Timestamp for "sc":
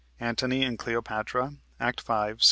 2.39-2.39